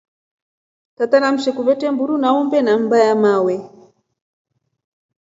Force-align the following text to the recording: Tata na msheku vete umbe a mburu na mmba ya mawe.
Tata 0.95 1.19
na 1.19 1.31
msheku 1.31 1.61
vete 1.67 1.85
umbe 1.89 1.91
a 1.91 1.91
mburu 1.95 2.17
na 2.65 2.77
mmba 2.77 2.97
ya 3.07 3.15
mawe. 3.15 3.55